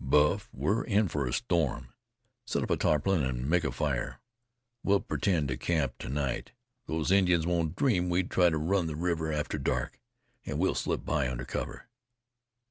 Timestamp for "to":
5.48-5.58, 5.98-6.08, 8.48-8.56